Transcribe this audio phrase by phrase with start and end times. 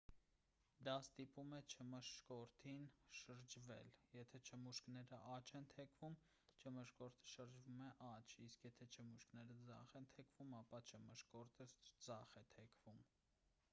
[0.87, 2.85] դա ստիպում է չմշկորդին
[3.19, 6.15] շրջվել եթե չմուշկները աջ են թեքվում
[6.63, 11.69] չմշկորդը շրջվում է աջ իսկ եթե չմուշկները ձախ են թեքվում ապա չմշկորդը
[12.09, 13.05] ձախ է թեքվում